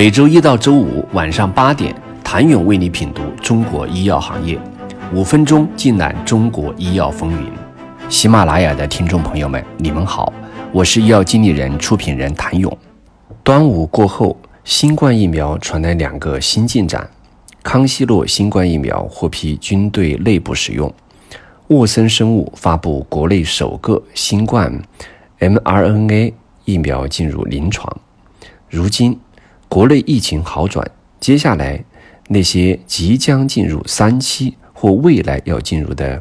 [0.00, 4.58] 每周一到周五晚上八点，谭勇为你品读中国医药行业，
[5.12, 7.52] 五分钟尽览中国医药风云。
[8.08, 10.32] 喜马拉雅的听众朋友们，你们好，
[10.72, 12.74] 我是医药经理人、出品人谭勇。
[13.44, 14.34] 端午过后，
[14.64, 17.06] 新冠疫苗传来两个新进展：
[17.62, 20.88] 康希诺新冠疫苗获批军队内部使用；
[21.66, 24.80] 沃森生物发布国内首个新冠
[25.40, 26.32] mRNA
[26.64, 27.94] 疫苗进入临床。
[28.70, 29.18] 如今，
[29.70, 30.84] 国内疫情好转，
[31.20, 31.84] 接下来
[32.26, 36.20] 那些即将进入三期或未来要进入的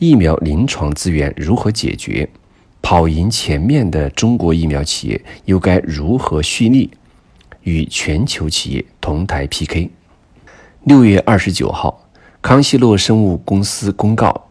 [0.00, 2.28] 疫苗临床资源如何解决？
[2.82, 6.90] 跑赢前面的中国疫苗企业又该如何蓄力，
[7.62, 9.88] 与全球企业同台 PK？
[10.82, 12.08] 六月二十九号，
[12.42, 14.48] 康希诺生物公司公告，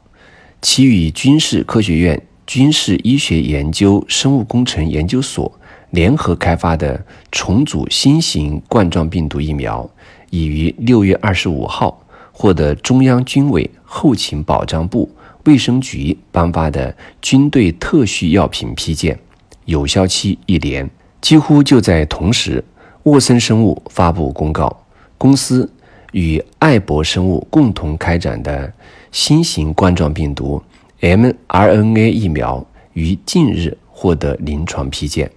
[0.61, 5.58] 其与军事科学院军事医学研究生物工程研究所。
[5.91, 9.89] 联合开发的重组新型冠状病毒疫苗，
[10.29, 11.99] 已于六月二十五号
[12.31, 15.09] 获得中央军委后勤保障部
[15.45, 19.17] 卫生局颁发的军队特需药品批件，
[19.65, 20.89] 有效期一年。
[21.21, 22.63] 几乎就在同时，
[23.03, 24.83] 沃森生物发布公告，
[25.17, 25.69] 公司
[26.13, 28.71] 与艾博生物共同开展的
[29.11, 30.61] 新型冠状病毒
[31.01, 35.29] mRNA 疫苗于近日获得临床批件。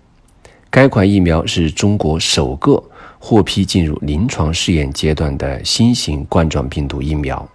[0.72, 2.82] 该款疫苗是中国首个
[3.18, 7.46] 获批进入临床试验阶段的新型冠状病毒疫苗，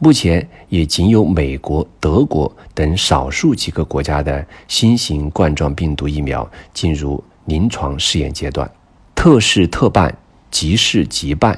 [0.00, 8.68] 目前也仅有美国、德国等少数几个国家的新型冠状病毒疫苗进入临床试验阶段。
[9.14, 10.12] 特事特办，
[10.50, 11.56] 急事急办，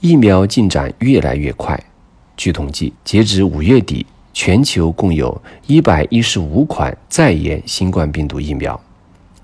[0.00, 1.82] 疫苗进展越来越快。
[2.36, 8.78] 据统计，截至五月底，全球共有一百一十五款在研新冠病毒疫苗。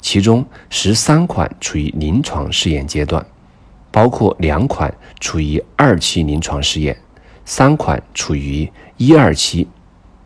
[0.00, 3.24] 其中十三款处于临床试验阶段，
[3.90, 6.96] 包括两款处于二期临床试验，
[7.44, 9.68] 三款处于一二期，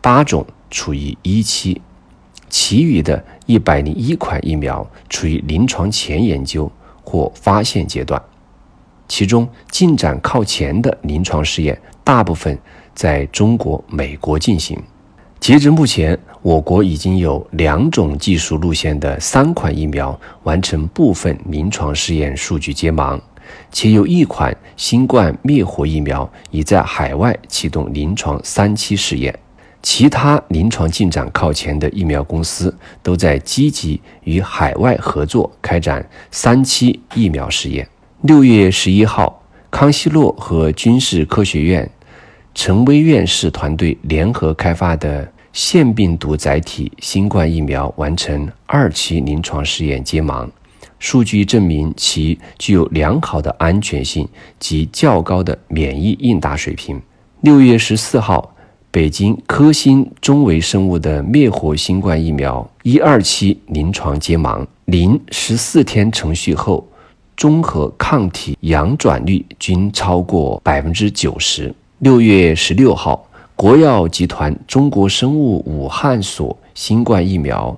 [0.01, 1.81] 八种处于一期，
[2.49, 6.71] 其余的一百零一款疫苗处于临床前研究
[7.03, 8.21] 或发现阶段。
[9.07, 12.57] 其中进展靠前的临床试验，大部分
[12.95, 14.81] 在中国、美国进行。
[15.45, 23.21] 截至目前，我国已经有两种技术路线的三款疫苗完成部分临床试验数据揭盲，
[23.71, 29.37] 且有一款新冠灭活疫苗已在海外启动临床三期试验。
[29.83, 37.87] 其他临床进展靠前的疫苗公司都在积极与海外合作开展三期疫苗试验。
[38.21, 41.87] 六月十一号，康希诺和军事科学院
[42.55, 45.31] 陈薇院士团队联合开发的。
[45.55, 50.49] 腺病毒载体新冠疫苗完成二期临床试验揭盲，
[50.99, 54.27] 数据证明其具有良好的安全性
[54.59, 57.01] 及较高的免疫应答水平。
[57.39, 58.53] 六月十四号，
[58.91, 66.85] 北京科兴中维生物的灭活新冠疫苗一二期临床揭盲，临十四天程序后，
[67.37, 71.73] 综合抗体阳转率均超过百分之九十。
[71.99, 73.25] 六月十六号。
[73.55, 77.77] 国药集团中国生物武汉所新冠疫苗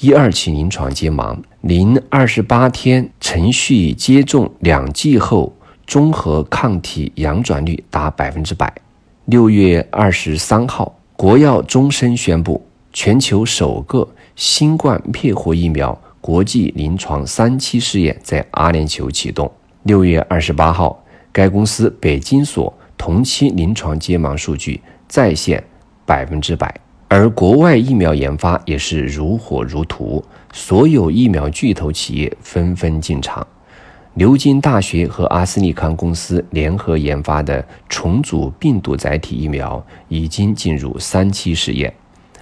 [0.00, 5.54] 一二期临床揭盲，临二十八天程序接种两剂后，
[5.86, 8.70] 综合抗体阳转率达百分之百。
[9.24, 12.62] 六月二十三号，国药终身宣布，
[12.92, 14.06] 全球首个
[14.36, 19.50] 新冠灭活疫苗国际临床三期试验在阿联酋启动。
[19.84, 21.02] 六月二十八号，
[21.32, 24.82] 该公司北京所同期临床揭盲数据。
[25.14, 25.62] 在线
[26.04, 26.74] 百分之百，
[27.06, 30.20] 而国外疫苗研发也是如火如荼，
[30.52, 33.46] 所有疫苗巨头企业纷纷进场。
[34.14, 41.94] 牛津大学和阿斯利康公司联合研发的重组病毒载体疫苗已经进入三期试验，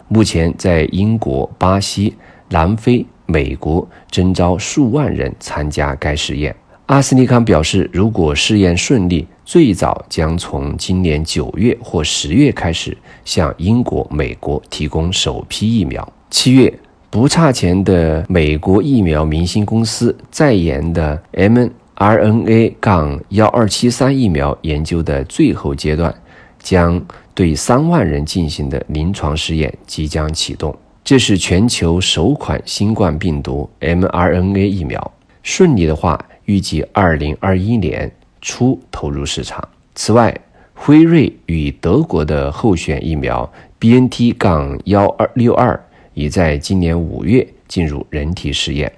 [0.08, 2.16] 目前在英国、巴西、
[2.48, 6.56] 南非、美国征召数万人参加该试验。
[6.87, 16.06] 阿斯利康表示，如果试验顺利，最早将从今年九月或十月开始向英国、美国提供首批疫苗。
[16.29, 16.73] 七月，
[17.08, 26.12] 不差钱的美国疫苗明星公司在研的 mRNA- 杠幺二七三疫苗研究的最后阶段，
[26.58, 27.02] 将
[27.32, 30.76] 对三万人进行的临床试验即将启动。
[31.05, 35.12] 这是全球首款新冠病毒 mRNA 疫苗。
[35.43, 38.10] 顺利的话，预计二零二一年
[38.40, 39.66] 初投入市场。
[39.94, 40.34] 此外，
[40.74, 45.78] 辉瑞与德国的候选疫苗 BNT- 杠幺二六二
[46.14, 48.90] 已在今年五月进入人体试验。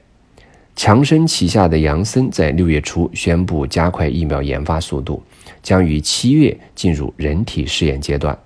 [0.76, 5.22] 强生旗下的杨森在六月初宣布加快疫苗研发速度，
[5.62, 8.36] 将于七月进入人体试验阶段。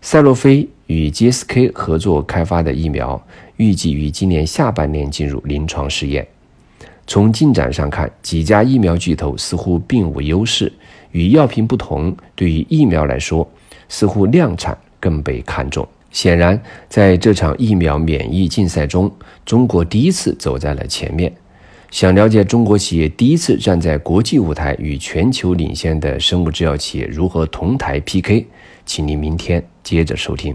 [0.00, 3.22] 赛洛菲与 GSK 合作开发的疫苗，
[3.58, 6.26] 预计于今年下半年进入临床试验。
[7.06, 10.72] 从进展上看，几家疫苗巨头似乎并无优势。
[11.12, 13.48] 与药品不同，对于疫苗来说，
[13.88, 15.86] 似乎量产更被看重。
[16.12, 19.10] 显然，在这场疫苗免疫竞赛中，
[19.44, 21.32] 中国第一次走在了前面。
[21.90, 28.46] 想了解中国企业第一次站在国际舞台与全球领先的生物制药企业如何同台 PK，
[28.86, 30.54] 请您明天接着收听。